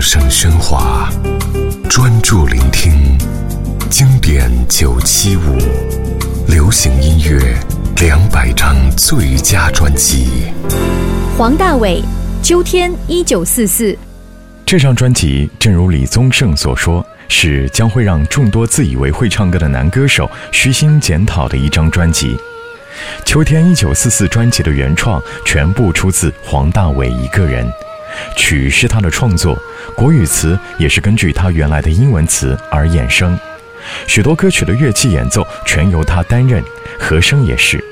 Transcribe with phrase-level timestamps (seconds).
[0.00, 1.10] 声喧哗，
[1.86, 3.18] 专注聆听
[3.90, 5.58] 经典九七五，
[6.48, 7.54] 流行音乐
[8.00, 10.44] 两百张最佳专辑。
[11.36, 12.02] 黄大炜，
[12.42, 13.96] 秋天一九四四。
[14.64, 22.34] 这张专辑，正如李宗盛所说，是将会让众多自以为会唱歌的男歌手虚心检讨的一张专辑。
[23.26, 27.70] 秋天一九四四专辑的原创全部出自黄大炜一个人，
[28.36, 29.58] 曲是他的创作，
[29.94, 33.38] 国语词也是根据他原来的英文词而衍生，
[34.06, 36.62] 许多歌曲的乐器演奏全由他担任，
[36.98, 37.82] 和声也是。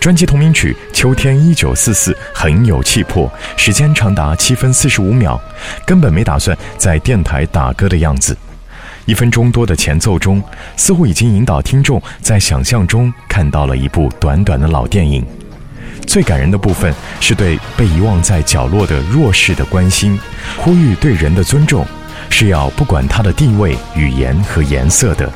[0.00, 5.40] 专辑同名曲《秋天一九四四》很有气魄，时间长达七分四十五秒，
[5.84, 8.36] 根本没打算在电台打歌的样子。
[9.06, 10.42] 一分钟多的前奏中，
[10.76, 15.24] 似乎已经引导听众在想象中看到了一部短短的老电影。
[16.16, 20.18] 最感人的部分是对被遗忘在角落的弱势的关心，
[20.56, 21.84] 呼吁对人的尊重，
[22.30, 25.30] 是要不管他的地位、语言和颜色的。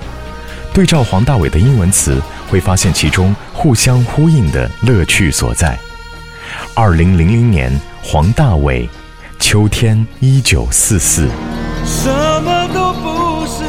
[0.72, 5.78] 对照黄大炜的英文词，会发现其中互相呼应的乐趣所在。
[6.72, 7.70] 二零零零年，
[8.02, 8.80] 黄大炜，
[9.38, 11.26] 《秋天一九四四》。
[11.84, 12.08] 什
[12.42, 13.64] 么都不是，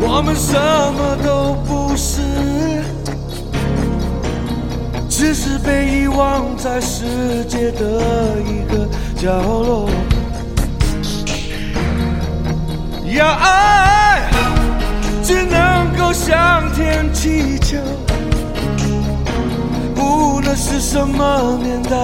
[0.00, 2.22] 我们什么都不是，
[5.16, 8.84] 只是被遗忘在世界的一个
[9.16, 9.88] 角落。
[13.14, 14.28] 要爱，
[15.22, 17.76] 只能够向天祈求，
[19.96, 21.96] 无论是什么年代，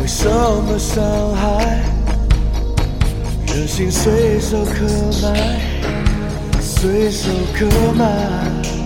[0.00, 1.82] 为什么伤害。
[3.46, 4.86] 任性随手可
[5.22, 5.60] 买，
[6.62, 8.81] 随手可买。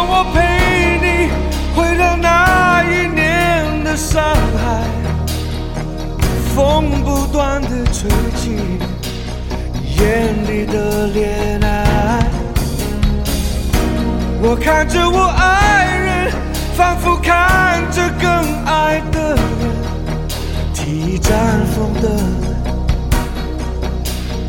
[0.00, 0.38] 让我陪
[1.02, 1.28] 你
[1.76, 4.22] 回到那一年的上
[4.56, 4.82] 海，
[6.54, 8.56] 风不断的吹起。
[9.98, 12.24] 眼里的恋爱，
[14.40, 16.32] 我看着我爱人，
[16.74, 19.42] 仿佛看着更爱的人，
[20.72, 21.34] 提着绽
[21.74, 22.08] 放的，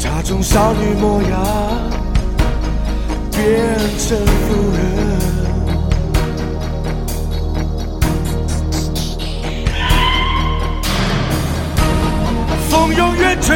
[0.01, 1.29] 她从少女模样
[3.31, 3.43] 变
[3.99, 5.20] 成妇人。
[12.93, 13.55] 永远吹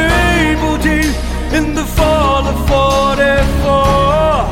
[0.57, 1.13] 不停。
[1.53, 4.45] In the fall of forty four，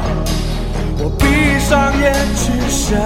[0.99, 2.97] 我闭上眼去想，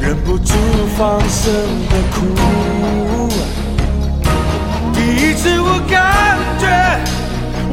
[0.00, 0.54] 忍不住
[0.96, 1.52] 放声
[1.90, 2.16] 的哭。
[4.94, 6.64] 第一次我感觉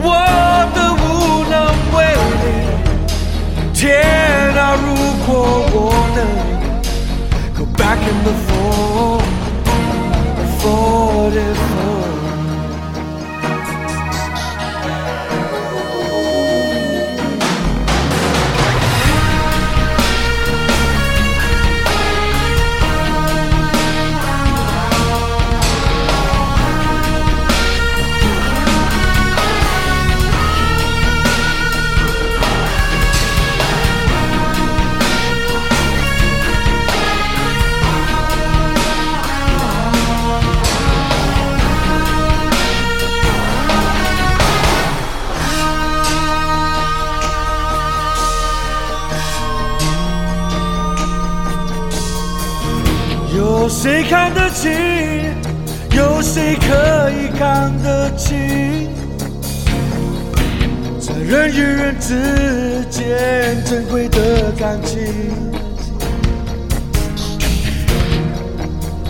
[0.01, 0.07] 我
[0.75, 1.03] 的无
[1.49, 1.53] 能
[1.95, 1.97] 为
[2.41, 2.45] 力。
[3.73, 3.81] 天
[4.57, 4.85] 啊，如
[5.25, 5.31] 果
[5.71, 5.75] 我
[6.15, 6.19] 能
[7.55, 8.33] go back in the
[53.63, 54.69] 有谁看得清？
[55.91, 58.89] 有谁可以看得清？
[60.99, 64.99] 在人与人之间珍贵的感情，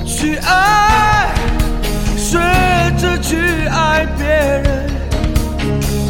[0.06, 1.34] 去爱，
[2.16, 2.38] 学
[3.02, 3.36] 着去
[3.70, 4.88] 爱别人，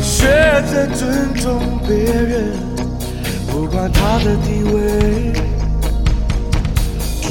[0.02, 0.28] 学
[0.70, 2.52] 着尊重别人，
[3.50, 5.53] 不管他的地位。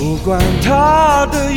[0.03, 1.53] 不管他的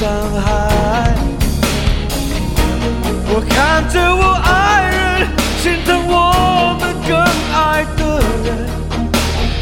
[0.00, 1.12] 伤害
[3.28, 5.28] 我，看着我爱人
[5.62, 5.90] 心疼。
[6.08, 7.12] 我们更
[7.52, 8.00] 爱的
[8.42, 8.48] 人，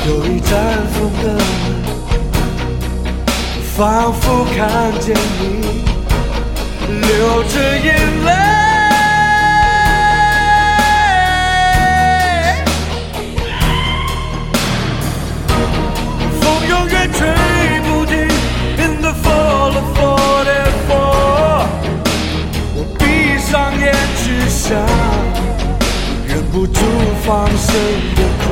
[0.07, 0.49] 有一盏
[0.93, 1.27] 风灯，
[3.75, 5.43] 仿佛看见你
[6.87, 7.87] 流着眼
[8.25, 8.31] 泪。
[16.41, 17.38] 风永远吹。
[26.59, 26.81] 不住
[27.25, 27.73] 放声
[28.17, 28.51] 的哭。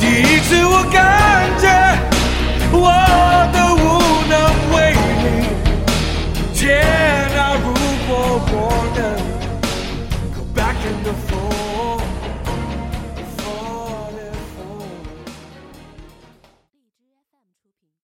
[0.00, 1.64] 第一次我感觉
[2.72, 2.90] 我
[3.52, 3.86] 的无
[4.28, 4.34] 能
[4.74, 4.90] 为
[5.22, 5.46] 力
[6.52, 6.82] 煎
[7.38, 7.68] 熬如
[8.08, 8.10] 果
[8.50, 8.52] 我
[8.96, 8.98] 能
[10.56, 11.67] back in the fall